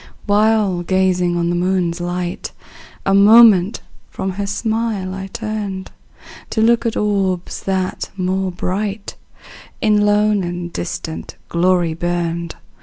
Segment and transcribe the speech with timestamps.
[0.25, 2.53] While gazing on the moon's light,
[3.05, 5.91] A moment from her smile I turned,
[6.49, 9.15] To look at orbs, that, more bright,
[9.79, 12.55] In lone and distant glory burned.